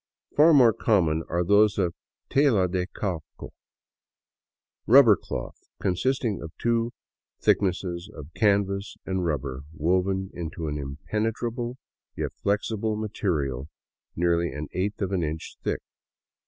Far 0.35 0.51
more 0.51 0.73
common 0.73 1.21
are 1.29 1.43
those 1.43 1.77
of 1.77 1.93
tela 2.27 2.67
de 2.67 2.87
caucho," 2.87 3.51
rubber 4.93 5.15
cloth," 5.15 5.59
consisting 5.79 6.41
of 6.41 6.51
two 6.57 6.89
thicknesses 7.39 8.09
of 8.11 8.33
canvas 8.33 8.95
and 9.05 9.23
rubber 9.23 9.61
woven 9.71 10.31
into 10.33 10.67
an 10.67 10.79
impenetrable 10.79 11.77
yet 12.17 12.33
flexible 12.33 12.95
material 12.95 13.69
nearly 14.15 14.51
an 14.51 14.69
eighth 14.73 15.03
of 15.03 15.11
an 15.11 15.21
inch 15.21 15.57
thick. 15.63 15.81